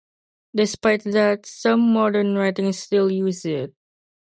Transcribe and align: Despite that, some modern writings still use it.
Despite 0.55 1.03
that, 1.03 1.45
some 1.45 1.93
modern 1.93 2.35
writings 2.35 2.79
still 2.79 3.11
use 3.11 3.45
it. 3.45 3.71